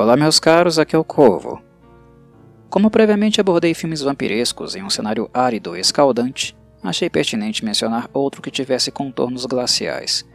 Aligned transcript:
Olá, 0.00 0.16
meus 0.16 0.40
caros, 0.40 0.78
aqui 0.78 0.96
é 0.96 0.98
o 0.98 1.04
Corvo. 1.04 1.62
Como 2.70 2.90
previamente 2.90 3.38
abordei 3.38 3.74
filmes 3.74 4.00
vampirescos 4.00 4.74
em 4.74 4.82
um 4.82 4.88
cenário 4.88 5.28
árido 5.30 5.76
e 5.76 5.80
escaldante, 5.80 6.56
achei 6.82 7.10
pertinente 7.10 7.62
mencionar 7.62 8.08
outro 8.14 8.40
que 8.40 8.50
tivesse 8.50 8.90
contornos 8.90 9.44
glaciais. 9.44 10.26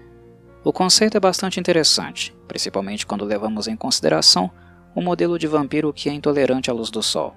O 0.64 0.72
conceito 0.72 1.18
é 1.18 1.20
bastante 1.20 1.60
interessante, 1.60 2.32
principalmente 2.48 3.08
quando 3.08 3.26
levamos 3.26 3.68
em 3.68 3.76
consideração 3.76 4.52
o 4.94 5.02
modelo 5.02 5.40
de 5.40 5.48
vampiro 5.48 5.92
que 5.92 6.10
é 6.10 6.14
intolerante 6.14 6.70
à 6.70 6.74
luz 6.74 6.92
do 6.92 7.02
sol. 7.02 7.36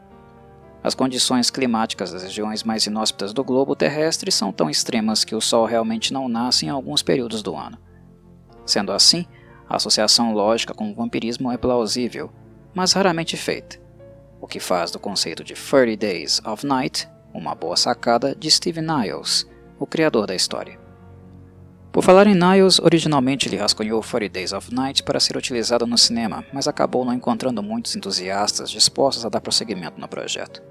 As 0.84 0.94
condições 0.94 1.48
climáticas 1.48 2.12
das 2.12 2.24
regiões 2.24 2.62
mais 2.62 2.84
inóspitas 2.84 3.32
do 3.32 3.42
globo 3.42 3.74
terrestre 3.74 4.30
são 4.30 4.52
tão 4.52 4.68
extremas 4.68 5.24
que 5.24 5.34
o 5.34 5.40
sol 5.40 5.64
realmente 5.64 6.12
não 6.12 6.28
nasce 6.28 6.66
em 6.66 6.68
alguns 6.68 7.02
períodos 7.02 7.42
do 7.42 7.56
ano. 7.56 7.78
Sendo 8.66 8.92
assim, 8.92 9.24
a 9.68 9.76
associação 9.76 10.32
lógica 10.32 10.72
com 10.72 10.90
o 10.90 10.94
vampirismo 10.94 11.52
é 11.52 11.58
plausível, 11.58 12.30
mas 12.74 12.92
raramente 12.92 13.36
feita, 13.36 13.78
o 14.40 14.46
que 14.46 14.60
faz 14.60 14.90
do 14.90 14.98
conceito 14.98 15.44
de 15.44 15.54
30 15.54 15.96
Days 15.96 16.40
of 16.44 16.64
Night 16.66 17.08
uma 17.34 17.54
boa 17.54 17.76
sacada 17.76 18.34
de 18.34 18.50
Steve 18.50 18.80
Niles, 18.80 19.46
o 19.78 19.86
criador 19.86 20.26
da 20.26 20.34
história. 20.34 20.78
Por 21.92 22.02
falar 22.02 22.26
em 22.26 22.34
Niles, 22.34 22.78
originalmente 22.78 23.48
ele 23.48 23.56
rascunhou 23.56 24.02
30 24.02 24.28
Days 24.28 24.52
of 24.52 24.74
Night 24.74 25.02
para 25.02 25.20
ser 25.20 25.36
utilizado 25.36 25.86
no 25.86 25.98
cinema, 25.98 26.44
mas 26.52 26.68
acabou 26.68 27.04
não 27.04 27.12
encontrando 27.12 27.62
muitos 27.62 27.96
entusiastas 27.96 28.70
dispostos 28.70 29.24
a 29.24 29.28
dar 29.28 29.40
prosseguimento 29.40 30.00
no 30.00 30.08
projeto. 30.08 30.62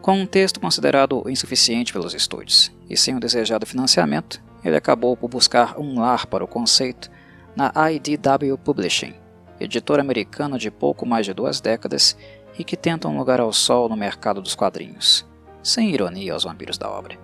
Com 0.00 0.20
um 0.20 0.26
texto 0.26 0.60
considerado 0.60 1.24
insuficiente 1.28 1.92
pelos 1.92 2.14
estúdios 2.14 2.70
e 2.88 2.96
sem 2.96 3.16
o 3.16 3.20
desejado 3.20 3.66
financiamento, 3.66 4.40
ele 4.64 4.76
acabou 4.76 5.16
por 5.16 5.28
buscar 5.28 5.78
um 5.78 5.98
lar 6.00 6.26
para 6.26 6.44
o 6.44 6.48
conceito 6.48 7.10
na 7.56 7.72
IDW 7.90 8.58
Publishing, 8.58 9.14
editora 9.58 10.02
americana 10.02 10.58
de 10.58 10.70
pouco 10.70 11.06
mais 11.06 11.24
de 11.24 11.32
duas 11.32 11.58
décadas 11.58 12.16
e 12.58 12.62
que 12.62 12.76
tenta 12.76 13.08
um 13.08 13.16
lugar 13.16 13.40
ao 13.40 13.50
sol 13.52 13.88
no 13.88 13.96
mercado 13.96 14.42
dos 14.42 14.54
quadrinhos, 14.54 15.26
sem 15.62 15.90
ironia 15.90 16.34
aos 16.34 16.44
vampiros 16.44 16.76
da 16.76 16.90
obra. 16.90 17.18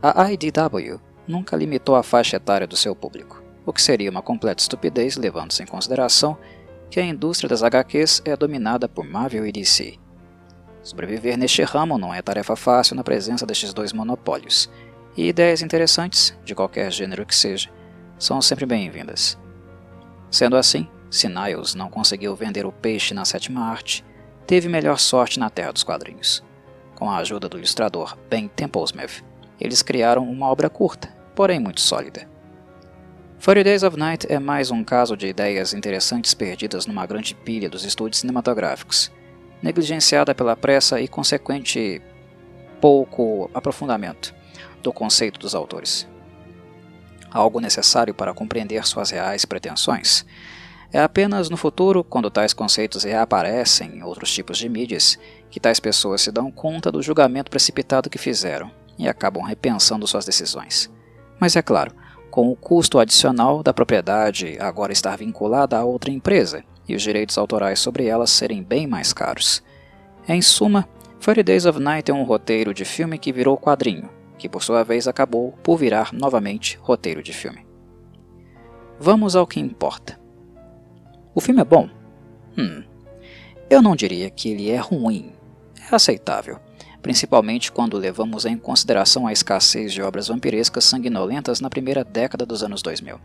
A 0.00 0.30
IDW 0.32 1.00
nunca 1.26 1.56
limitou 1.56 1.96
a 1.96 2.04
faixa 2.04 2.36
etária 2.36 2.68
do 2.68 2.76
seu 2.76 2.94
público, 2.94 3.42
o 3.64 3.72
que 3.72 3.82
seria 3.82 4.10
uma 4.10 4.22
completa 4.22 4.62
estupidez 4.62 5.16
levando-se 5.16 5.60
em 5.60 5.66
consideração 5.66 6.38
que 6.88 7.00
a 7.00 7.04
indústria 7.04 7.48
das 7.48 7.64
HQs 7.64 8.22
é 8.24 8.36
dominada 8.36 8.88
por 8.88 9.04
Marvel 9.04 9.44
e 9.44 9.50
DC. 9.50 9.98
Sobreviver 10.84 11.36
neste 11.36 11.64
ramo 11.64 11.98
não 11.98 12.14
é 12.14 12.22
tarefa 12.22 12.54
fácil 12.54 12.94
na 12.94 13.02
presença 13.02 13.44
destes 13.44 13.74
dois 13.74 13.92
monopólios, 13.92 14.70
e 15.16 15.26
ideias 15.26 15.62
interessantes, 15.62 16.38
de 16.44 16.54
qualquer 16.54 16.92
gênero 16.92 17.26
que 17.26 17.34
seja, 17.34 17.70
são 18.18 18.40
sempre 18.40 18.64
bem-vindas. 18.64 19.38
Sendo 20.30 20.56
assim, 20.56 20.88
se 21.10 21.28
Niles 21.28 21.74
não 21.74 21.90
conseguiu 21.90 22.34
vender 22.34 22.64
o 22.64 22.72
peixe 22.72 23.12
na 23.12 23.24
sétima 23.24 23.62
arte, 23.62 24.04
teve 24.46 24.68
melhor 24.68 24.98
sorte 24.98 25.38
na 25.38 25.50
Terra 25.50 25.72
dos 25.72 25.84
Quadrinhos. 25.84 26.42
Com 26.94 27.10
a 27.10 27.18
ajuda 27.18 27.48
do 27.48 27.58
ilustrador 27.58 28.16
Ben 28.30 28.48
Templesmith, 28.48 29.22
eles 29.60 29.82
criaram 29.82 30.28
uma 30.28 30.48
obra 30.48 30.70
curta, 30.70 31.08
porém 31.34 31.60
muito 31.60 31.80
sólida. 31.80 32.28
Forty 33.38 33.62
Days 33.62 33.82
of 33.82 33.98
Night 33.98 34.26
é 34.32 34.38
mais 34.38 34.70
um 34.70 34.82
caso 34.82 35.14
de 35.14 35.26
ideias 35.26 35.74
interessantes 35.74 36.32
perdidas 36.32 36.86
numa 36.86 37.04
grande 37.04 37.34
pilha 37.34 37.68
dos 37.68 37.84
estúdios 37.84 38.20
cinematográficos, 38.20 39.12
negligenciada 39.62 40.34
pela 40.34 40.56
pressa 40.56 41.00
e 41.00 41.06
consequente 41.06 42.00
pouco 42.80 43.50
aprofundamento 43.52 44.34
do 44.82 44.90
conceito 44.92 45.38
dos 45.38 45.54
autores 45.54 46.08
algo 47.36 47.60
necessário 47.60 48.14
para 48.14 48.34
compreender 48.34 48.84
suas 48.86 49.10
reais 49.10 49.44
pretensões. 49.44 50.24
É 50.92 51.00
apenas 51.00 51.50
no 51.50 51.56
futuro, 51.56 52.02
quando 52.02 52.30
tais 52.30 52.52
conceitos 52.52 53.04
reaparecem 53.04 53.98
em 53.98 54.02
outros 54.02 54.32
tipos 54.32 54.56
de 54.56 54.68
mídias, 54.68 55.18
que 55.50 55.60
tais 55.60 55.78
pessoas 55.78 56.22
se 56.22 56.32
dão 56.32 56.50
conta 56.50 56.90
do 56.90 57.02
julgamento 57.02 57.50
precipitado 57.50 58.08
que 58.08 58.18
fizeram 58.18 58.70
e 58.98 59.08
acabam 59.08 59.44
repensando 59.44 60.06
suas 60.06 60.24
decisões. 60.24 60.90
Mas 61.38 61.54
é 61.54 61.62
claro, 61.62 61.92
com 62.30 62.50
o 62.50 62.56
custo 62.56 62.98
adicional 62.98 63.62
da 63.62 63.74
propriedade 63.74 64.56
agora 64.60 64.92
estar 64.92 65.16
vinculada 65.16 65.76
a 65.76 65.84
outra 65.84 66.10
empresa 66.10 66.64
e 66.88 66.94
os 66.94 67.02
direitos 67.02 67.36
autorais 67.36 67.78
sobre 67.80 68.06
elas 68.06 68.30
serem 68.30 68.62
bem 68.62 68.86
mais 68.86 69.12
caros. 69.12 69.62
Em 70.28 70.40
suma, 70.40 70.88
Fairy 71.20 71.42
Days 71.42 71.66
of 71.66 71.80
Night 71.80 72.10
é 72.10 72.14
um 72.14 72.22
roteiro 72.22 72.72
de 72.72 72.84
filme 72.84 73.18
que 73.18 73.32
virou 73.32 73.56
quadrinho, 73.56 74.08
que 74.38 74.48
por 74.48 74.62
sua 74.62 74.82
vez 74.82 75.08
acabou 75.08 75.52
por 75.62 75.76
virar 75.76 76.12
novamente 76.12 76.78
roteiro 76.82 77.22
de 77.22 77.32
filme. 77.32 77.66
Vamos 78.98 79.36
ao 79.36 79.46
que 79.46 79.60
importa. 79.60 80.18
O 81.34 81.40
filme 81.40 81.60
é 81.60 81.64
bom? 81.64 81.88
Hum, 82.56 82.82
eu 83.68 83.82
não 83.82 83.96
diria 83.96 84.30
que 84.30 84.48
ele 84.50 84.70
é 84.70 84.76
ruim. 84.76 85.32
É 85.90 85.94
aceitável, 85.94 86.58
principalmente 87.02 87.70
quando 87.70 87.98
levamos 87.98 88.46
em 88.46 88.56
consideração 88.56 89.26
a 89.26 89.32
escassez 89.32 89.92
de 89.92 90.00
obras 90.00 90.28
vampirescas 90.28 90.84
sanguinolentas 90.84 91.60
na 91.60 91.68
primeira 91.68 92.04
década 92.04 92.46
dos 92.46 92.62
anos 92.62 92.80
2000. 92.80 93.20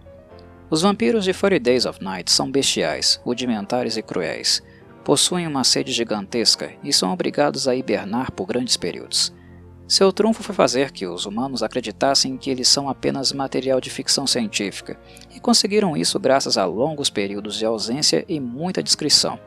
Os 0.69 0.81
vampiros 0.81 1.25
de 1.25 1.33
40 1.33 1.59
Days 1.59 1.85
of 1.85 2.03
Night 2.03 2.31
são 2.31 2.49
bestiais, 2.49 3.19
rudimentares 3.23 3.97
e 3.97 4.01
cruéis. 4.01 4.63
Possuem 5.03 5.45
uma 5.45 5.63
sede 5.63 5.91
gigantesca 5.91 6.73
e 6.83 6.93
são 6.93 7.11
obrigados 7.11 7.67
a 7.67 7.75
hibernar 7.75 8.31
por 8.31 8.45
grandes 8.45 8.77
períodos. 8.77 9.33
Seu 9.91 10.09
trunfo 10.13 10.41
foi 10.41 10.55
fazer 10.55 10.89
que 10.89 11.05
os 11.05 11.25
humanos 11.25 11.61
acreditassem 11.61 12.37
que 12.37 12.49
eles 12.49 12.69
são 12.69 12.87
apenas 12.87 13.33
material 13.33 13.81
de 13.81 13.89
ficção 13.89 14.25
científica, 14.25 14.97
e 15.35 15.37
conseguiram 15.37 15.97
isso 15.97 16.17
graças 16.17 16.57
a 16.57 16.63
longos 16.63 17.09
períodos 17.09 17.57
de 17.57 17.65
ausência 17.65 18.23
e 18.25 18.39
muita 18.39 18.81
descrição. 18.81 19.37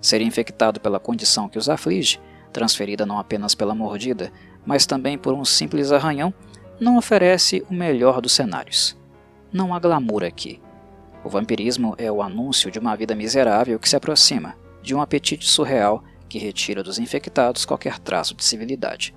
Ser 0.00 0.20
infectado 0.20 0.78
pela 0.78 1.00
condição 1.00 1.48
que 1.48 1.58
os 1.58 1.68
aflige, 1.68 2.20
transferida 2.52 3.04
não 3.04 3.18
apenas 3.18 3.52
pela 3.52 3.74
mordida, 3.74 4.30
mas 4.64 4.86
também 4.86 5.18
por 5.18 5.34
um 5.34 5.44
simples 5.44 5.90
arranhão, 5.90 6.32
não 6.78 6.96
oferece 6.96 7.66
o 7.68 7.74
melhor 7.74 8.20
dos 8.20 8.30
cenários. 8.30 8.96
Não 9.52 9.74
há 9.74 9.80
glamour 9.80 10.22
aqui. 10.22 10.62
O 11.24 11.28
vampirismo 11.28 11.96
é 11.98 12.12
o 12.12 12.22
anúncio 12.22 12.70
de 12.70 12.78
uma 12.78 12.94
vida 12.94 13.16
miserável 13.16 13.80
que 13.80 13.88
se 13.88 13.96
aproxima, 13.96 14.54
de 14.80 14.94
um 14.94 15.00
apetite 15.00 15.48
surreal 15.48 16.04
que 16.28 16.38
retira 16.38 16.80
dos 16.80 17.00
infectados 17.00 17.64
qualquer 17.64 17.98
traço 17.98 18.36
de 18.36 18.44
civilidade. 18.44 19.12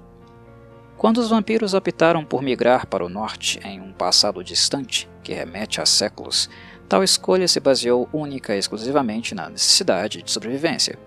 Quando 0.97 1.19
os 1.19 1.29
vampiros 1.29 1.75
optaram 1.75 2.25
por 2.25 2.41
migrar 2.41 2.87
para 2.87 3.05
o 3.05 3.09
norte 3.09 3.59
em 3.63 3.79
um 3.79 3.93
passado 3.93 4.43
distante, 4.43 5.07
que 5.21 5.31
remete 5.31 5.79
a 5.79 5.85
séculos, 5.85 6.49
tal 6.89 7.03
escolha 7.03 7.47
se 7.47 7.59
baseou 7.59 8.09
única 8.11 8.55
e 8.55 8.57
exclusivamente 8.57 9.35
na 9.35 9.47
necessidade 9.47 10.23
de 10.23 10.31
sobrevivência. 10.31 10.97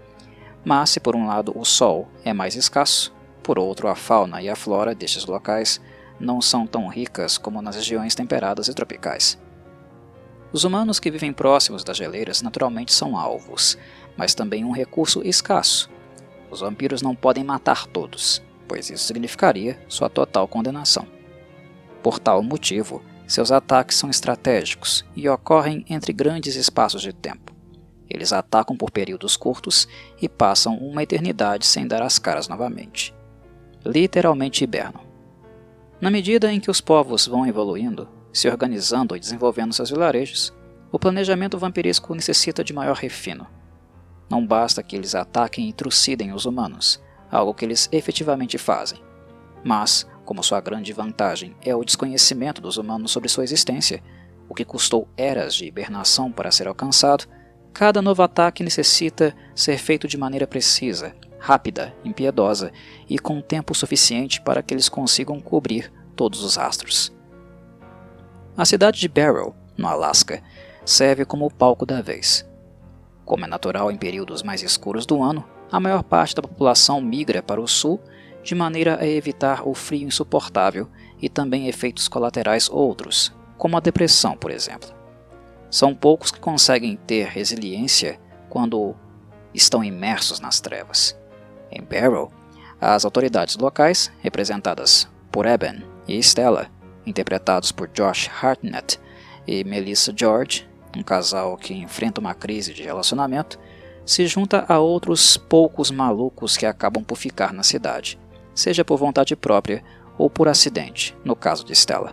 Mas 0.65 0.91
se 0.91 1.01
por 1.01 1.17
um 1.17 1.27
lado 1.27 1.53
o 1.59 1.65
sol 1.65 2.09
é 2.25 2.33
mais 2.33 2.55
escasso, 2.55 3.13
por 3.43 3.59
outro 3.59 3.89
a 3.89 3.97
fauna 3.97 4.41
e 4.41 4.49
a 4.49 4.55
flora 4.55 4.95
destes 4.95 5.27
locais 5.27 5.81
não 6.21 6.41
são 6.41 6.69
tão 6.69 6.87
ricas 6.87 7.37
como 7.37 7.61
nas 7.61 7.75
regiões 7.75 8.15
temperadas 8.15 8.69
e 8.69 8.75
tropicais. 8.75 9.37
Os 10.53 10.63
humanos 10.63 11.01
que 11.01 11.11
vivem 11.11 11.33
próximos 11.33 11.83
das 11.83 11.97
geleiras 11.97 12.43
naturalmente 12.43 12.93
são 12.93 13.17
alvos, 13.17 13.77
mas 14.17 14.35
também 14.37 14.65
um 14.65 14.71
recurso 14.71 15.21
escasso. 15.27 15.91
Os 16.49 16.61
vampiros 16.61 17.03
não 17.03 17.15
podem 17.17 17.43
matar 17.43 17.87
todos, 17.87 18.41
pois 18.71 18.89
isso 18.89 19.03
significaria 19.03 19.77
sua 19.89 20.09
total 20.09 20.47
condenação. 20.47 21.05
Por 22.05 22.21
tal 22.21 22.41
motivo, 22.41 23.03
seus 23.27 23.51
ataques 23.51 23.97
são 23.97 24.09
estratégicos 24.09 25.05
e 25.17 25.29
ocorrem 25.29 25.85
entre 25.91 26.13
grandes 26.13 26.55
espaços 26.55 27.03
de 27.03 27.13
tempo. 27.13 27.53
Eles 28.09 28.33
atacam 28.33 28.77
por 28.77 28.93
períodos 28.93 29.37
curtos 29.37 29.89
e 30.23 30.29
passam 30.29 30.77
uma 30.77 31.03
eternidade 31.03 31.67
sem 31.67 31.85
dar 31.85 32.01
as 32.01 32.17
caras 32.17 32.47
novamente. 32.47 33.13
Literalmente 33.85 34.63
hibernam. 34.63 35.03
Na 36.01 36.09
medida 36.09 36.53
em 36.53 36.61
que 36.61 36.71
os 36.71 36.81
povos 36.81 37.27
vão 37.27 37.45
evoluindo, 37.49 38.09
se 38.33 38.49
organizando 38.49 39.17
e 39.17 39.21
desenvolvendo 39.21 39.75
seus 39.75 39.91
vilarejos, 39.91 40.53
o 40.93 40.99
planejamento 40.99 41.59
vampiresco 41.59 42.15
necessita 42.15 42.63
de 42.63 42.73
maior 42.73 42.95
refino. 42.95 43.49
Não 44.31 44.47
basta 44.47 44.81
que 44.81 44.95
eles 44.95 45.17
ataquem 45.17 45.69
e 45.69 45.73
trucidem 45.73 46.33
os 46.33 46.45
humanos, 46.45 47.03
algo 47.31 47.55
que 47.55 47.65
eles 47.65 47.89
efetivamente 47.93 48.59
fazem. 48.59 48.99
Mas, 49.65 50.07
como 50.25 50.43
sua 50.43 50.61
grande 50.61 50.93
vantagem 50.93 51.55
é 51.63 51.75
o 51.75 51.85
desconhecimento 51.85 52.61
dos 52.61 52.77
humanos 52.77 53.11
sobre 53.11 53.29
sua 53.29 53.45
existência, 53.45 54.03
o 54.49 54.55
que 54.55 54.65
custou 54.65 55.09
eras 55.17 55.55
de 55.55 55.67
hibernação 55.67 56.33
para 56.33 56.51
ser 56.51 56.67
alcançado, 56.67 57.27
cada 57.73 58.03
novo 58.03 58.23
ataque 58.23 58.65
necessita 58.65 59.35
ser 59.55 59.79
feito 59.79 60.09
de 60.09 60.19
maneira 60.19 60.47
precisa, 60.47 61.15
rápida, 61.39 61.95
impiedosa 62.05 62.73
e 63.09 63.19
com 63.19 63.41
tempo 63.41 63.75
suficiente 63.75 64.41
para 64.41 64.63
que 64.63 64.75
eles 64.75 64.89
consigam 64.89 65.41
cobrir 65.41 65.93
todos 66.17 66.43
os 66.43 66.59
astros. 66.59 67.13
A 68.57 68.65
cidade 68.65 69.01
de 69.01 69.09
Barrow, 69.09 69.55
no 69.77 69.89
Alasca, 69.89 70.43
serve 70.85 71.25
como 71.25 71.47
o 71.47 71.51
palco 71.51 71.87
da 71.87 72.03
vez. 72.03 72.47
Como 73.25 73.45
é 73.45 73.49
natural 73.49 73.91
em 73.91 73.97
períodos 73.97 74.43
mais 74.43 74.63
escuros 74.63 75.07
do 75.07 75.23
ano, 75.23 75.45
a 75.71 75.79
maior 75.81 76.03
parte 76.03 76.35
da 76.35 76.43
população 76.43 77.01
migra 77.01 77.43
para 77.43 77.61
o 77.61 77.69
sul 77.69 78.01
de 78.43 78.55
maneira 78.55 78.99
a 79.01 79.07
evitar 79.07 79.67
o 79.69 79.75
frio 79.75 80.07
insuportável 80.07 80.89
e 81.21 81.29
também 81.29 81.69
efeitos 81.69 82.09
colaterais 82.09 82.69
outros, 82.69 83.33
como 83.59 83.77
a 83.77 83.81
depressão, 83.81 84.37
por 84.37 84.51
exemplo. 84.51 84.89
São 85.71 85.95
poucos 85.95 86.31
que 86.31 86.41
conseguem 86.41 86.97
ter 86.97 87.27
resiliência 87.27 88.19
quando 88.49 88.95
estão 89.55 89.85
imersos 89.85 90.41
nas 90.41 90.61
trevas. 90.61 91.17
Em 91.71 91.83
Barrow, 91.83 92.33
as 92.81 93.05
autoridades 93.05 93.57
locais, 93.57 94.11
representadas 94.21 95.09
por 95.31 95.47
Eben 95.47 95.85
e 96.09 96.19
Stella, 96.19 96.69
interpretados 97.07 97.71
por 97.71 97.89
Josh 97.89 98.29
Hartnett 98.43 98.99
e 99.47 99.63
Melissa 99.65 100.13
George, 100.17 100.69
um 100.97 101.03
casal 101.03 101.57
que 101.57 101.75
enfrenta 101.75 102.21
uma 102.21 102.35
crise 102.35 102.75
de 102.75 102.83
relacionamento, 102.83 103.59
se 104.11 104.27
junta 104.27 104.65
a 104.69 104.81
outros 104.81 105.37
poucos 105.37 105.89
malucos 105.89 106.57
que 106.57 106.67
acabam 106.67 107.05
por 107.05 107.15
ficar 107.15 107.53
na 107.53 107.63
cidade, 107.63 108.19
seja 108.53 108.85
por 108.85 108.99
vontade 108.99 109.37
própria 109.37 109.85
ou 110.19 110.29
por 110.29 110.49
acidente, 110.49 111.17
no 111.25 111.37
caso 111.37 111.65
de 111.65 111.73
Stella. 111.77 112.13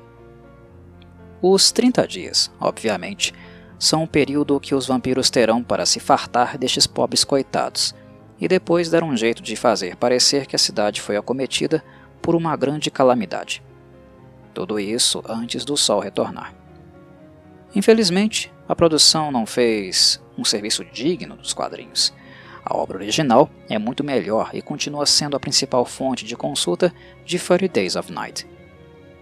Os 1.42 1.72
30 1.72 2.08
dias, 2.08 2.52
obviamente, 2.60 3.34
são 3.80 4.04
o 4.04 4.08
período 4.08 4.60
que 4.60 4.76
os 4.76 4.86
vampiros 4.86 5.32
terão 5.32 5.64
para 5.64 5.88
se 5.88 6.00
fartar 6.00 6.56
destes 6.56 6.86
pobres 6.86 7.24
coitados, 7.24 7.96
e 8.40 8.48
depois 8.48 8.92
dar 8.92 9.04
um 9.04 9.18
jeito 9.18 9.42
de 9.42 9.56
fazer 9.56 9.96
parecer 9.96 10.46
que 10.46 10.56
a 10.56 10.60
cidade 10.60 11.02
foi 11.02 11.18
acometida 11.18 11.84
por 12.22 12.36
uma 12.36 12.56
grande 12.56 12.92
calamidade. 12.92 13.64
Tudo 14.54 14.80
isso 14.80 15.24
antes 15.28 15.66
do 15.66 15.76
sol 15.76 16.00
retornar. 16.00 16.54
Infelizmente, 17.74 18.54
a 18.70 18.76
produção 18.76 19.32
não 19.32 19.48
fez 19.48 20.22
um 20.38 20.46
serviço 20.46 20.86
digno 20.86 21.36
dos 21.36 21.54
quadrinhos. 21.54 22.14
A 22.64 22.76
obra 22.76 22.98
original 22.98 23.50
é 23.70 23.78
muito 23.80 24.04
melhor 24.04 24.50
e 24.54 24.62
continua 24.62 25.06
sendo 25.06 25.38
a 25.38 25.40
principal 25.40 25.86
fonte 25.86 26.26
de 26.26 26.36
consulta 26.36 26.94
de 27.26 27.40
Thirty 27.40 27.68
Days 27.68 27.96
of 27.96 28.12
Night. 28.12 28.46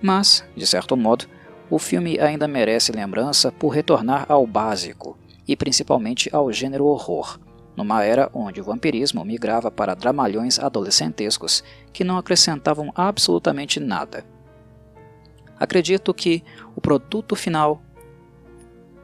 Mas, 0.01 0.43
de 0.55 0.65
certo 0.65 0.97
modo, 0.97 1.25
o 1.69 1.79
filme 1.79 2.19
ainda 2.19 2.47
merece 2.47 2.91
lembrança 2.91 3.51
por 3.51 3.69
retornar 3.69 4.25
ao 4.29 4.45
básico, 4.45 5.17
e 5.47 5.55
principalmente 5.55 6.29
ao 6.33 6.51
gênero 6.51 6.85
horror, 6.85 7.39
numa 7.75 8.03
era 8.03 8.29
onde 8.33 8.61
o 8.61 8.63
vampirismo 8.63 9.23
migrava 9.23 9.69
para 9.69 9.95
dramalhões 9.95 10.57
adolescentescos 10.59 11.63
que 11.91 12.03
não 12.03 12.17
acrescentavam 12.17 12.91
absolutamente 12.95 13.79
nada. 13.79 14.25
Acredito 15.59 16.13
que 16.13 16.43
o 16.75 16.81
produto 16.81 17.35
final 17.35 17.81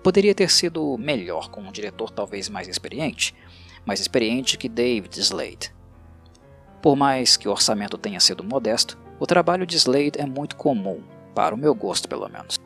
poderia 0.03 0.33
ter 0.33 0.50
sido 0.50 0.98
melhor 0.98 1.50
com 1.50 1.62
um 1.62 1.71
diretor 1.71 2.09
talvez 2.09 2.50
mais 2.50 2.68
experiente, 2.68 3.36
mais 3.86 4.00
experiente 4.00 4.57
que 4.57 4.69
David 4.69 5.19
Slade. 5.19 5.74
Por 6.81 6.95
mais 6.95 7.38
que 7.38 7.48
o 7.48 7.51
orçamento 7.51 7.98
tenha 7.98 8.19
sido 8.19 8.44
modesto, 8.44 8.98
o 9.19 9.27
trabalho 9.27 9.65
de 9.65 9.77
Slade 9.77 10.19
é 10.19 10.25
muito 10.25 10.56
comum, 10.56 11.01
para 11.36 11.53
o 11.53 11.57
meu 11.57 11.74
gosto 11.75 12.09
pelo 12.09 12.27
menos. 12.27 12.59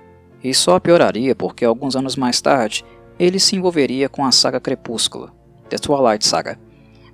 E 0.44 0.54
só 0.54 0.80
pioraria 0.80 1.36
porque 1.36 1.66
alguns 1.66 1.96
anos 1.96 2.16
mais 2.16 2.40
tarde 2.40 2.86
ele 3.20 3.40
se 3.40 3.56
envolveria 3.56 4.08
com 4.10 4.26
a 4.26 4.32
saga 4.32 4.60
Crepúsculo, 4.60 5.32
The 5.70 5.78
Twilight 5.78 6.26
Saga, 6.26 6.60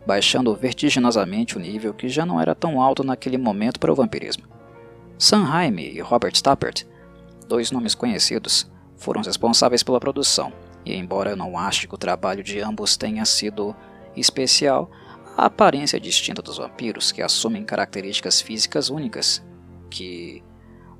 baixando 0.05 0.55
vertiginosamente 0.55 1.57
o 1.57 1.59
nível 1.59 1.93
que 1.93 2.09
já 2.09 2.25
não 2.25 2.41
era 2.41 2.55
tão 2.55 2.81
alto 2.81 3.03
naquele 3.03 3.37
momento 3.37 3.79
para 3.79 3.91
o 3.91 3.95
vampirismo. 3.95 4.45
Sam 5.17 5.43
Raimi 5.43 5.91
e 5.91 6.01
Robert 6.01 6.33
Stappert, 6.33 6.85
dois 7.47 7.71
nomes 7.71 7.93
conhecidos, 7.93 8.70
foram 9.01 9.21
responsáveis 9.23 9.81
pela 9.81 9.99
produção, 9.99 10.53
e 10.85 10.93
embora 10.93 11.31
eu 11.31 11.35
não 11.35 11.57
ache 11.57 11.87
que 11.87 11.95
o 11.95 11.97
trabalho 11.97 12.43
de 12.43 12.61
ambos 12.61 12.95
tenha 12.95 13.25
sido 13.25 13.75
especial, 14.15 14.89
a 15.35 15.45
aparência 15.45 15.99
distinta 15.99 16.41
dos 16.41 16.57
vampiros, 16.57 17.11
que 17.11 17.21
assumem 17.21 17.65
características 17.65 18.39
físicas 18.39 18.89
únicas, 18.89 19.43
que 19.89 20.43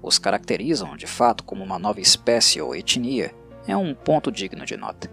os 0.01 0.18
caracterizam 0.18 0.98
de 0.98 1.06
fato 1.06 1.44
como 1.44 1.63
uma 1.63 1.77
nova 1.77 2.01
espécie 2.01 2.59
ou 2.59 2.75
etnia, 2.75 3.36
é 3.68 3.77
um 3.77 3.94
ponto 3.94 4.31
digno 4.31 4.65
de 4.65 4.75
nota. 4.75 5.12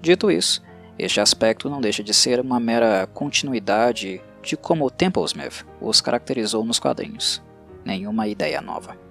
Dito 0.00 0.28
isso, 0.28 0.60
este 0.98 1.20
aspecto 1.20 1.70
não 1.70 1.80
deixa 1.80 2.02
de 2.02 2.12
ser 2.12 2.40
uma 2.40 2.58
mera 2.58 3.06
continuidade 3.06 4.20
de 4.42 4.56
como 4.56 4.90
Templesmith 4.90 5.64
os 5.80 6.00
caracterizou 6.00 6.64
nos 6.64 6.80
quadrinhos. 6.80 7.40
Nenhuma 7.84 8.26
ideia 8.26 8.60
nova. 8.60 9.07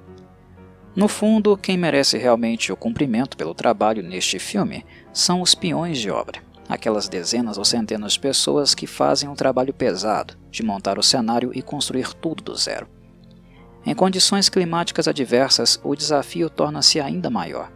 No 0.98 1.08
fundo, 1.08 1.56
quem 1.56 1.78
merece 1.78 2.18
realmente 2.18 2.72
o 2.72 2.76
cumprimento 2.76 3.38
pelo 3.38 3.54
trabalho 3.54 4.02
neste 4.02 4.40
filme 4.40 4.84
são 5.14 5.44
os 5.44 5.54
peões 5.54 6.00
de 6.00 6.10
obra, 6.10 6.42
aquelas 6.68 7.08
dezenas 7.08 7.60
ou 7.60 7.64
centenas 7.64 8.14
de 8.14 8.20
pessoas 8.20 8.74
que 8.74 8.88
fazem 8.88 9.30
um 9.30 9.36
trabalho 9.36 9.72
pesado 9.72 10.36
de 10.50 10.64
montar 10.64 10.98
o 10.98 11.04
cenário 11.04 11.52
e 11.54 11.62
construir 11.62 12.16
tudo 12.16 12.42
do 12.42 12.56
zero. 12.56 12.88
Em 13.86 13.94
condições 13.94 14.50
climáticas 14.50 15.08
adversas, 15.08 15.80
o 15.84 15.96
desafio 15.96 16.50
torna-se 16.50 17.00
ainda 17.00 17.30
maior. 17.30 17.72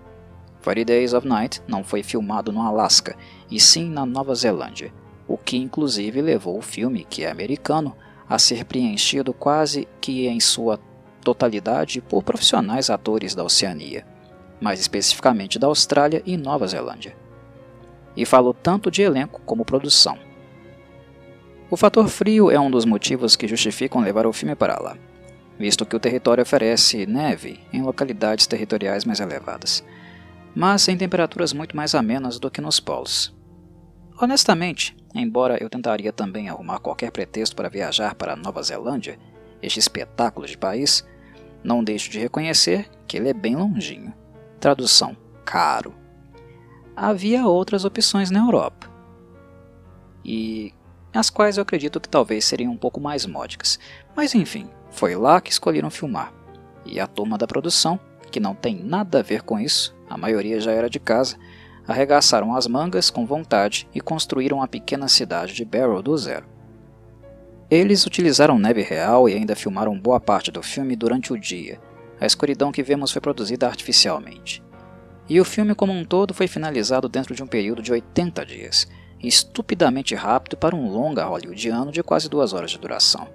Forty 0.59 0.83
Days 0.83 1.13
of 1.13 1.27
Night 1.27 1.61
não 1.67 1.83
foi 1.83 2.01
filmado 2.01 2.51
no 2.51 2.63
Alasca, 2.63 3.15
e 3.51 3.59
sim 3.59 3.87
na 3.87 4.03
Nova 4.03 4.33
Zelândia, 4.33 4.91
o 5.27 5.37
que 5.37 5.57
inclusive 5.57 6.19
levou 6.23 6.57
o 6.57 6.63
filme, 6.63 7.05
que 7.07 7.23
é 7.23 7.29
americano, 7.29 7.95
a 8.27 8.39
ser 8.39 8.65
preenchido 8.65 9.31
quase 9.31 9.87
que 10.01 10.25
em 10.25 10.39
sua 10.39 10.79
totalidade 11.21 12.01
por 12.01 12.23
profissionais 12.23 12.89
atores 12.89 13.33
da 13.33 13.43
Oceania, 13.43 14.05
mais 14.59 14.79
especificamente 14.79 15.57
da 15.57 15.67
Austrália 15.67 16.21
e 16.25 16.35
Nova 16.35 16.67
Zelândia. 16.67 17.15
E 18.15 18.25
falo 18.25 18.53
tanto 18.53 18.91
de 18.91 19.01
elenco 19.01 19.41
como 19.45 19.63
produção. 19.63 20.17
O 21.69 21.77
fator 21.77 22.07
frio 22.09 22.51
é 22.51 22.59
um 22.59 22.69
dos 22.69 22.83
motivos 22.83 23.35
que 23.35 23.47
justificam 23.47 24.01
levar 24.01 24.25
o 24.25 24.33
filme 24.33 24.55
para 24.55 24.81
lá 24.81 24.97
visto 25.61 25.85
que 25.85 25.95
o 25.95 25.99
território 25.99 26.41
oferece 26.41 27.05
neve 27.05 27.59
em 27.71 27.83
localidades 27.83 28.47
territoriais 28.47 29.05
mais 29.05 29.19
elevadas, 29.19 29.83
mas 30.55 30.87
em 30.87 30.97
temperaturas 30.97 31.53
muito 31.53 31.77
mais 31.77 31.93
amenas 31.93 32.39
do 32.39 32.49
que 32.49 32.59
nos 32.59 32.79
polos. 32.79 33.33
Honestamente, 34.19 34.97
embora 35.13 35.61
eu 35.61 35.69
tentaria 35.69 36.11
também 36.11 36.49
arrumar 36.49 36.79
qualquer 36.79 37.11
pretexto 37.11 37.55
para 37.55 37.69
viajar 37.69 38.15
para 38.15 38.35
Nova 38.35 38.61
Zelândia, 38.63 39.19
este 39.61 39.79
espetáculo 39.79 40.47
de 40.47 40.57
país, 40.57 41.05
não 41.63 41.83
deixo 41.83 42.09
de 42.09 42.19
reconhecer 42.19 42.89
que 43.07 43.17
ele 43.17 43.29
é 43.29 43.33
bem 43.33 43.55
longinho. 43.55 44.13
Tradução: 44.59 45.15
caro. 45.45 45.93
Havia 46.95 47.45
outras 47.45 47.85
opções 47.85 48.29
na 48.29 48.39
Europa, 48.39 48.89
e 50.23 50.73
as 51.13 51.29
quais 51.29 51.57
eu 51.57 51.63
acredito 51.63 51.99
que 51.99 52.09
talvez 52.09 52.45
seriam 52.45 52.71
um 52.71 52.77
pouco 52.77 52.99
mais 52.99 53.25
módicas, 53.25 53.79
mas 54.15 54.35
enfim, 54.35 54.69
foi 54.89 55.15
lá 55.15 55.41
que 55.41 55.51
escolheram 55.51 55.89
filmar. 55.89 56.33
E 56.85 56.99
a 56.99 57.07
turma 57.07 57.37
da 57.37 57.47
produção, 57.47 57.99
que 58.31 58.39
não 58.39 58.55
tem 58.55 58.75
nada 58.75 59.19
a 59.19 59.23
ver 59.23 59.41
com 59.41 59.59
isso, 59.59 59.95
a 60.09 60.17
maioria 60.17 60.59
já 60.59 60.71
era 60.71 60.89
de 60.89 60.99
casa, 60.99 61.37
arregaçaram 61.87 62.55
as 62.55 62.67
mangas 62.67 63.09
com 63.09 63.25
vontade 63.25 63.87
e 63.93 63.99
construíram 63.99 64.61
a 64.61 64.67
pequena 64.67 65.07
cidade 65.07 65.53
de 65.53 65.65
Barrow 65.65 66.01
do 66.01 66.15
zero. 66.17 66.45
Eles 67.71 68.05
utilizaram 68.05 68.59
neve 68.59 68.81
real 68.81 69.29
e 69.29 69.33
ainda 69.33 69.55
filmaram 69.55 69.97
boa 69.97 70.19
parte 70.19 70.51
do 70.51 70.61
filme 70.61 70.93
durante 70.93 71.31
o 71.31 71.39
dia. 71.39 71.79
A 72.19 72.25
escuridão 72.25 72.69
que 72.69 72.83
vemos 72.83 73.13
foi 73.13 73.21
produzida 73.21 73.65
artificialmente. 73.65 74.61
E 75.29 75.39
o 75.39 75.45
filme 75.45 75.73
como 75.73 75.93
um 75.93 76.03
todo 76.03 76.33
foi 76.33 76.49
finalizado 76.49 77.07
dentro 77.07 77.33
de 77.33 77.41
um 77.41 77.47
período 77.47 77.81
de 77.81 77.93
80 77.93 78.45
dias, 78.45 78.91
estupidamente 79.23 80.13
rápido 80.13 80.57
para 80.57 80.75
um 80.75 80.89
longa 80.89 81.23
hollywoodiano 81.23 81.93
de 81.93 82.03
quase 82.03 82.27
duas 82.27 82.51
horas 82.51 82.71
de 82.71 82.77
duração. 82.77 83.29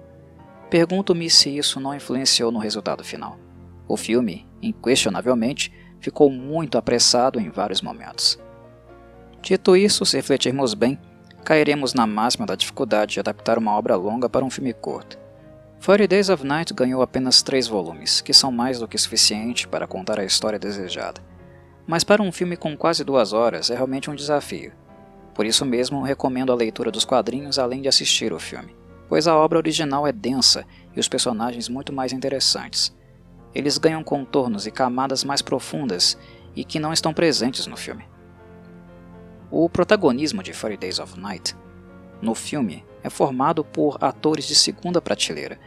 Pergunto-me 0.69 1.31
se 1.31 1.57
isso 1.57 1.79
não 1.79 1.95
influenciou 1.95 2.51
no 2.51 2.59
resultado 2.59 3.03
final. 3.03 3.39
O 3.87 3.97
filme, 3.97 4.45
inquestionavelmente, 4.61 5.73
ficou 5.99 6.29
muito 6.29 6.77
apressado 6.77 7.39
em 7.39 7.49
vários 7.49 7.81
momentos. 7.81 8.37
Dito 9.41 9.75
isso, 9.75 10.05
se 10.05 10.15
refletirmos 10.15 10.75
bem, 10.75 10.99
cairemos 11.47 11.93
na 11.93 12.05
máxima 12.05 12.45
da 12.45 12.55
dificuldade 12.55 13.13
de 13.13 13.19
adaptar 13.21 13.57
uma 13.57 13.71
obra 13.71 13.95
longa 13.95 14.29
para 14.29 14.43
um 14.43 14.49
filme 14.49 14.73
curto. 14.73 15.17
Forty 15.79 16.05
Days 16.05 16.27
of 16.27 16.45
Night 16.45 16.73
ganhou 16.73 17.01
apenas 17.01 17.41
três 17.41 17.67
volumes, 17.67 18.19
que 18.19 18.33
são 18.33 18.51
mais 18.51 18.79
do 18.79 18.87
que 18.87 18.97
suficiente 18.97 19.65
para 19.65 19.87
contar 19.87 20.19
a 20.19 20.25
história 20.25 20.59
desejada. 20.59 21.21
Mas 21.87 22.03
para 22.03 22.21
um 22.21 22.33
filme 22.33 22.57
com 22.57 22.75
quase 22.75 23.05
duas 23.05 23.31
horas 23.31 23.69
é 23.69 23.75
realmente 23.75 24.09
um 24.09 24.15
desafio. 24.15 24.73
Por 25.33 25.45
isso 25.45 25.63
mesmo, 25.63 26.01
recomendo 26.01 26.51
a 26.51 26.55
leitura 26.55 26.91
dos 26.91 27.05
quadrinhos 27.05 27.57
além 27.57 27.81
de 27.81 27.87
assistir 27.87 28.33
o 28.33 28.39
filme 28.39 28.75
pois 29.07 29.27
a 29.27 29.35
obra 29.35 29.57
original 29.57 30.05
é 30.05 30.11
densa 30.11 30.65
e 30.95 30.99
os 30.99 31.07
personagens 31.07 31.69
muito 31.69 31.93
mais 31.93 32.11
interessantes. 32.11 32.95
Eles 33.55 33.77
ganham 33.77 34.03
contornos 34.03 34.67
e 34.67 34.71
camadas 34.71 35.23
mais 35.23 35.41
profundas 35.41 36.17
e 36.55 36.63
que 36.63 36.79
não 36.79 36.93
estão 36.93 37.13
presentes 37.13 37.65
no 37.67 37.77
filme. 37.77 38.05
O 39.49 39.69
protagonismo 39.69 40.43
de 40.43 40.53
Forty 40.53 40.77
Days 40.77 40.99
of 40.99 41.19
Night 41.19 41.55
no 42.21 42.35
filme 42.35 42.83
é 43.03 43.09
formado 43.09 43.63
por 43.63 43.97
atores 44.01 44.47
de 44.47 44.55
segunda 44.55 45.01
prateleira, 45.01 45.59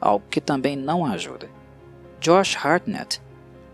algo 0.00 0.24
que 0.30 0.40
também 0.40 0.76
não 0.76 1.04
ajuda. 1.04 1.48
Josh 2.20 2.56
Hartnett 2.56 3.20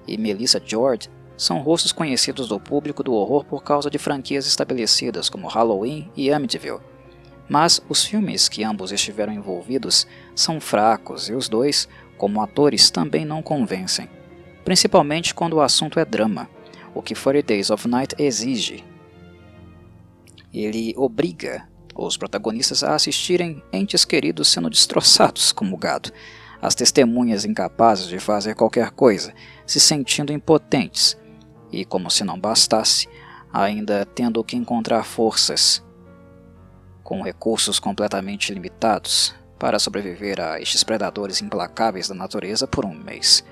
e 0.07 0.19
Melissa 0.19 0.61
George 0.65 1.09
são 1.37 1.61
rostos 1.61 1.93
conhecidos 1.93 2.49
do 2.49 2.61
público 2.61 3.03
do 3.03 3.15
horror 3.15 3.45
por 3.45 3.63
causa 3.63 3.91
de 3.91 3.99
franquias 3.99 4.47
estabelecidas 4.47 5.29
como 5.29 5.49
Halloween 5.49 6.11
e 6.17 6.33
Amityville 6.33 6.95
mas 7.49 7.81
os 7.89 8.05
filmes 8.05 8.49
que 8.49 8.65
ambos 8.65 8.93
estiveram 8.93 9.33
envolvidos 9.33 10.07
são 10.35 10.61
fracos 10.61 11.29
e 11.29 11.35
os 11.35 11.49
dois, 11.49 11.89
como 12.17 12.43
atores, 12.43 12.91
também 12.91 13.25
não 13.25 13.43
convencem, 13.43 14.09
principalmente 14.65 15.35
quando 15.35 15.55
o 15.55 15.61
assunto 15.61 15.99
é 15.99 16.05
drama, 16.05 16.49
o 16.95 17.03
que 17.03 17.15
Forty 17.15 17.43
Days 17.43 17.71
of 17.71 17.87
Night 17.89 18.15
exige. 18.19 18.85
Ele 20.63 20.95
obriga 20.97 21.67
os 21.95 22.17
protagonistas 22.17 22.85
a 22.85 22.95
assistirem 22.95 23.63
entes 23.73 24.05
queridos 24.05 24.49
sendo 24.49 24.69
destroçados 24.69 25.53
como 25.53 25.77
gado, 25.77 26.11
as 26.61 26.75
testemunhas 26.75 27.45
incapazes 27.45 28.07
de 28.07 28.19
fazer 28.19 28.55
qualquer 28.55 28.91
coisa, 28.91 29.35
se 29.67 29.81
sentindo 29.81 30.33
impotentes, 30.33 31.17
e 31.71 31.85
como 31.85 32.11
se 32.11 32.25
não 32.25 32.39
bastasse, 32.39 33.09
ainda 33.53 34.05
tendo 34.05 34.43
que 34.43 34.57
encontrar 34.57 35.05
forças 35.05 35.83
com 37.03 37.23
recursos 37.23 37.79
completamente 37.79 38.53
limitados 38.53 39.35
para 39.59 39.79
sobreviver 39.79 40.41
a 40.41 40.61
estes 40.61 40.83
predadores 40.83 41.41
implacáveis 41.41 42.09
da 42.09 42.15
natureza 42.15 42.67
por 42.67 42.85
um 42.85 42.95
mês. 42.95 43.45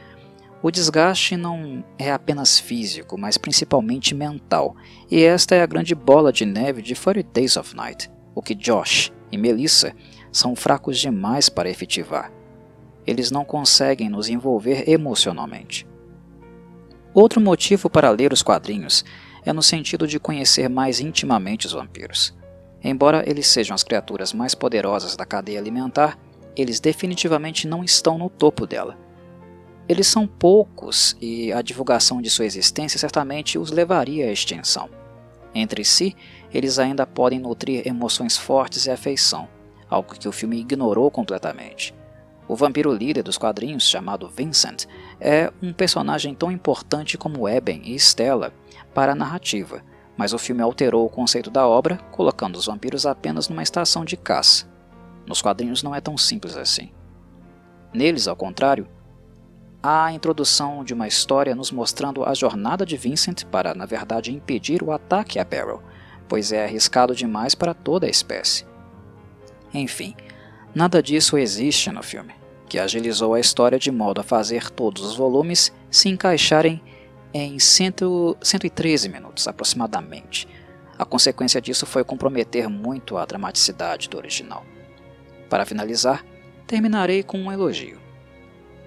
O 0.62 0.70
desgaste 0.70 1.36
não 1.36 1.84
é 1.98 2.12
apenas 2.12 2.60
físico, 2.60 3.18
mas 3.18 3.36
principalmente 3.36 4.14
mental, 4.14 4.76
e 5.10 5.24
esta 5.24 5.56
é 5.56 5.62
a 5.62 5.66
grande 5.66 5.92
bola 5.92 6.32
de 6.32 6.46
neve 6.46 6.80
de 6.80 6.94
40 6.94 7.28
Days 7.32 7.56
of 7.56 7.74
Night, 7.74 8.08
o 8.32 8.40
que 8.40 8.54
Josh 8.54 9.12
e 9.32 9.36
Melissa 9.36 9.92
são 10.30 10.54
fracos 10.54 11.00
demais 11.00 11.48
para 11.48 11.68
efetivar. 11.68 12.32
Eles 13.04 13.32
não 13.32 13.44
conseguem 13.44 14.08
nos 14.08 14.28
envolver 14.28 14.88
emocionalmente. 14.88 15.84
Outro 17.12 17.40
motivo 17.40 17.90
para 17.90 18.10
ler 18.10 18.32
os 18.32 18.40
quadrinhos 18.40 19.04
é 19.44 19.52
no 19.52 19.64
sentido 19.64 20.06
de 20.06 20.20
conhecer 20.20 20.68
mais 20.68 21.00
intimamente 21.00 21.66
os 21.66 21.72
vampiros. 21.72 22.32
Embora 22.84 23.28
eles 23.28 23.48
sejam 23.48 23.74
as 23.74 23.82
criaturas 23.82 24.32
mais 24.32 24.54
poderosas 24.54 25.16
da 25.16 25.26
cadeia 25.26 25.58
alimentar, 25.58 26.16
eles 26.56 26.78
definitivamente 26.78 27.66
não 27.66 27.82
estão 27.82 28.16
no 28.16 28.30
topo 28.30 28.64
dela. 28.64 29.01
Eles 29.88 30.06
são 30.06 30.26
poucos 30.26 31.16
e 31.20 31.52
a 31.52 31.60
divulgação 31.60 32.22
de 32.22 32.30
sua 32.30 32.44
existência 32.44 32.98
certamente 32.98 33.58
os 33.58 33.70
levaria 33.70 34.26
à 34.26 34.32
extinção. 34.32 34.88
Entre 35.54 35.84
si, 35.84 36.16
eles 36.52 36.78
ainda 36.78 37.06
podem 37.06 37.38
nutrir 37.38 37.86
emoções 37.86 38.36
fortes 38.36 38.86
e 38.86 38.90
afeição, 38.90 39.48
algo 39.88 40.14
que 40.14 40.28
o 40.28 40.32
filme 40.32 40.58
ignorou 40.58 41.10
completamente. 41.10 41.94
O 42.48 42.56
vampiro 42.56 42.92
líder 42.92 43.22
dos 43.22 43.38
quadrinhos, 43.38 43.88
chamado 43.88 44.28
Vincent, 44.28 44.86
é 45.20 45.52
um 45.62 45.72
personagem 45.72 46.34
tão 46.34 46.50
importante 46.50 47.16
como 47.16 47.48
Eben 47.48 47.82
e 47.84 47.94
Stella 47.96 48.52
para 48.94 49.12
a 49.12 49.16
narrativa, 49.16 49.82
mas 50.16 50.32
o 50.32 50.38
filme 50.38 50.62
alterou 50.62 51.06
o 51.06 51.10
conceito 51.10 51.50
da 51.50 51.66
obra, 51.66 51.98
colocando 52.10 52.56
os 52.56 52.66
vampiros 52.66 53.06
apenas 53.06 53.48
numa 53.48 53.62
estação 53.62 54.04
de 54.04 54.16
caça. 54.16 54.70
Nos 55.26 55.40
quadrinhos 55.40 55.82
não 55.82 55.94
é 55.94 56.00
tão 56.00 56.18
simples 56.18 56.56
assim. 56.56 56.90
Neles, 57.92 58.26
ao 58.26 58.36
contrário, 58.36 58.88
há 59.82 60.06
a 60.06 60.12
introdução 60.12 60.84
de 60.84 60.94
uma 60.94 61.08
história 61.08 61.54
nos 61.54 61.72
mostrando 61.72 62.24
a 62.24 62.32
jornada 62.34 62.86
de 62.86 62.96
Vincent 62.96 63.44
para, 63.46 63.74
na 63.74 63.84
verdade, 63.84 64.32
impedir 64.32 64.82
o 64.82 64.92
ataque 64.92 65.38
a 65.38 65.44
Barrel, 65.44 65.82
pois 66.28 66.52
é 66.52 66.64
arriscado 66.64 67.14
demais 67.14 67.54
para 67.54 67.74
toda 67.74 68.06
a 68.06 68.10
espécie. 68.10 68.64
Enfim, 69.74 70.14
nada 70.74 71.02
disso 71.02 71.36
existe 71.36 71.90
no 71.90 72.02
filme, 72.02 72.34
que 72.68 72.78
agilizou 72.78 73.34
a 73.34 73.40
história 73.40 73.78
de 73.78 73.90
modo 73.90 74.20
a 74.20 74.24
fazer 74.24 74.70
todos 74.70 75.02
os 75.02 75.16
volumes 75.16 75.72
se 75.90 76.08
encaixarem 76.08 76.80
em 77.34 77.58
100, 77.58 77.94
113 78.40 79.08
minutos 79.08 79.48
aproximadamente. 79.48 80.46
A 80.98 81.04
consequência 81.04 81.60
disso 81.60 81.86
foi 81.86 82.04
comprometer 82.04 82.68
muito 82.68 83.16
a 83.16 83.24
dramaticidade 83.24 84.08
do 84.08 84.18
original. 84.18 84.64
Para 85.48 85.64
finalizar, 85.64 86.24
terminarei 86.66 87.22
com 87.22 87.38
um 87.38 87.50
elogio. 87.50 88.01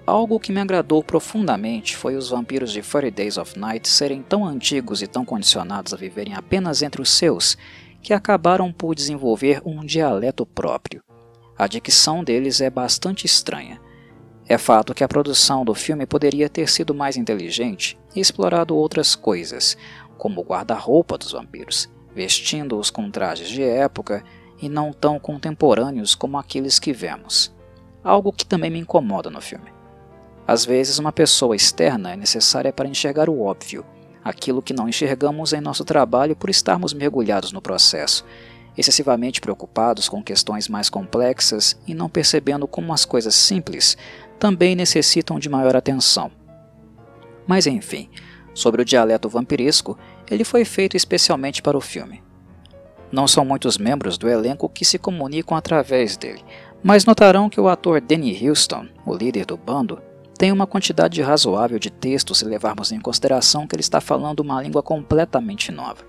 Algo 0.06 0.38
que 0.38 0.52
me 0.52 0.60
agradou 0.60 1.02
profundamente 1.02 1.96
foi 1.96 2.14
os 2.14 2.30
vampiros 2.30 2.72
de 2.72 2.80
30 2.80 3.10
Days 3.10 3.36
of 3.38 3.58
Night 3.58 3.88
serem 3.88 4.22
tão 4.22 4.46
antigos 4.46 5.02
e 5.02 5.06
tão 5.06 5.24
condicionados 5.24 5.92
a 5.92 5.96
viverem 5.96 6.34
apenas 6.34 6.80
entre 6.80 7.02
os 7.02 7.10
seus 7.10 7.58
que 8.00 8.14
acabaram 8.14 8.72
por 8.72 8.94
desenvolver 8.94 9.60
um 9.64 9.84
dialeto 9.84 10.46
próprio. 10.46 11.02
A 11.58 11.66
dicção 11.66 12.22
deles 12.22 12.60
é 12.60 12.70
bastante 12.70 13.26
estranha, 13.26 13.80
é 14.48 14.56
fato 14.56 14.94
que 14.94 15.02
a 15.02 15.08
produção 15.08 15.64
do 15.64 15.74
filme 15.74 16.06
poderia 16.06 16.48
ter 16.48 16.68
sido 16.68 16.94
mais 16.94 17.16
inteligente 17.16 17.98
e 18.14 18.20
explorado 18.20 18.76
outras 18.76 19.16
coisas, 19.16 19.76
como 20.16 20.40
o 20.40 20.44
guarda-roupa 20.44 21.18
dos 21.18 21.32
vampiros, 21.32 21.90
vestindo-os 22.14 22.88
com 22.88 23.10
trajes 23.10 23.48
de 23.48 23.62
época 23.64 24.22
e 24.62 24.68
não 24.68 24.92
tão 24.92 25.18
contemporâneos 25.18 26.14
como 26.14 26.38
aqueles 26.38 26.78
que 26.78 26.92
vemos. 26.92 27.52
Algo 28.04 28.32
que 28.32 28.46
também 28.46 28.70
me 28.70 28.78
incomoda 28.78 29.28
no 29.30 29.40
filme. 29.40 29.75
Às 30.46 30.64
vezes, 30.64 30.98
uma 30.98 31.12
pessoa 31.12 31.56
externa 31.56 32.12
é 32.12 32.16
necessária 32.16 32.72
para 32.72 32.88
enxergar 32.88 33.28
o 33.28 33.42
óbvio, 33.42 33.84
aquilo 34.22 34.62
que 34.62 34.72
não 34.72 34.88
enxergamos 34.88 35.52
em 35.52 35.60
nosso 35.60 35.84
trabalho 35.84 36.36
por 36.36 36.50
estarmos 36.50 36.92
mergulhados 36.92 37.52
no 37.52 37.60
processo, 37.60 38.24
excessivamente 38.76 39.40
preocupados 39.40 40.08
com 40.08 40.22
questões 40.22 40.68
mais 40.68 40.88
complexas 40.88 41.76
e 41.86 41.94
não 41.94 42.08
percebendo 42.08 42.68
como 42.68 42.92
as 42.92 43.04
coisas 43.04 43.34
simples 43.34 43.96
também 44.38 44.76
necessitam 44.76 45.38
de 45.38 45.48
maior 45.48 45.74
atenção. 45.74 46.30
Mas 47.46 47.66
enfim, 47.66 48.08
sobre 48.54 48.82
o 48.82 48.84
dialeto 48.84 49.28
vampiresco, 49.28 49.98
ele 50.30 50.44
foi 50.44 50.64
feito 50.64 50.96
especialmente 50.96 51.62
para 51.62 51.76
o 51.76 51.80
filme. 51.80 52.22
Não 53.10 53.26
são 53.26 53.44
muitos 53.44 53.78
membros 53.78 54.18
do 54.18 54.28
elenco 54.28 54.68
que 54.68 54.84
se 54.84 54.98
comunicam 54.98 55.56
através 55.56 56.16
dele, 56.16 56.44
mas 56.82 57.04
notarão 57.04 57.48
que 57.48 57.60
o 57.60 57.68
ator 57.68 58.00
Danny 58.00 58.48
Houston, 58.48 58.88
o 59.04 59.14
líder 59.14 59.46
do 59.46 59.56
bando, 59.56 60.02
tem 60.36 60.52
uma 60.52 60.66
quantidade 60.66 61.20
razoável 61.22 61.78
de 61.78 61.90
texto 61.90 62.34
se 62.34 62.44
levarmos 62.44 62.92
em 62.92 63.00
consideração 63.00 63.66
que 63.66 63.74
ele 63.74 63.80
está 63.80 64.00
falando 64.00 64.40
uma 64.40 64.62
língua 64.62 64.82
completamente 64.82 65.72
nova. 65.72 66.04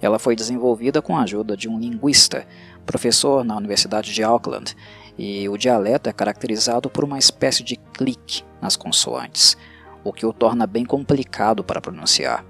Ela 0.00 0.18
foi 0.18 0.36
desenvolvida 0.36 1.02
com 1.02 1.16
a 1.16 1.22
ajuda 1.22 1.56
de 1.56 1.68
um 1.68 1.78
linguista, 1.78 2.46
professor 2.86 3.44
na 3.44 3.56
Universidade 3.56 4.12
de 4.12 4.22
Auckland, 4.22 4.76
e 5.18 5.48
o 5.48 5.56
dialeto 5.56 6.08
é 6.08 6.12
caracterizado 6.12 6.88
por 6.88 7.04
uma 7.04 7.18
espécie 7.18 7.62
de 7.62 7.76
clique 7.76 8.44
nas 8.60 8.76
consoantes, 8.76 9.56
o 10.04 10.12
que 10.12 10.26
o 10.26 10.32
torna 10.32 10.66
bem 10.66 10.84
complicado 10.84 11.64
para 11.64 11.80
pronunciar. 11.80 12.44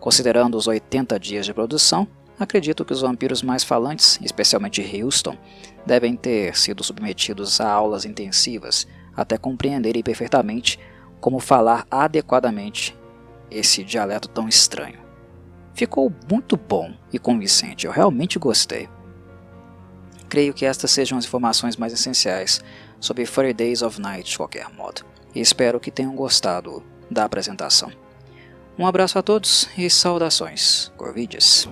Considerando 0.00 0.56
os 0.56 0.66
80 0.66 1.18
dias 1.20 1.46
de 1.46 1.52
produção, 1.52 2.08
acredito 2.38 2.84
que 2.84 2.92
os 2.92 3.02
vampiros 3.02 3.42
mais 3.42 3.62
falantes, 3.62 4.18
especialmente 4.22 4.80
Houston, 5.02 5.36
devem 5.84 6.16
ter 6.16 6.56
sido 6.56 6.82
submetidos 6.82 7.60
a 7.60 7.70
aulas 7.70 8.04
intensivas 8.04 8.86
até 9.16 9.38
compreenderem 9.38 10.02
perfeitamente 10.02 10.78
como 11.20 11.40
falar 11.40 11.86
adequadamente 11.90 12.96
esse 13.50 13.82
dialeto 13.82 14.28
tão 14.28 14.48
estranho. 14.48 14.98
Ficou 15.74 16.12
muito 16.30 16.56
bom 16.56 16.94
e 17.12 17.18
convincente, 17.18 17.86
eu 17.86 17.92
realmente 17.92 18.38
gostei. 18.38 18.88
Creio 20.28 20.52
que 20.52 20.66
estas 20.66 20.90
sejam 20.90 21.16
as 21.16 21.24
informações 21.24 21.76
mais 21.76 21.92
essenciais 21.92 22.62
sobre 22.98 23.26
40 23.26 23.54
Days 23.54 23.82
of 23.82 24.00
Night 24.00 24.30
de 24.30 24.36
qualquer 24.36 24.68
modo, 24.70 25.04
e 25.34 25.40
espero 25.40 25.78
que 25.78 25.90
tenham 25.90 26.14
gostado 26.14 26.82
da 27.10 27.24
apresentação. 27.24 27.90
Um 28.78 28.86
abraço 28.86 29.18
a 29.18 29.22
todos 29.22 29.68
e 29.76 29.88
saudações, 29.88 30.92
Corvides. 30.96 31.68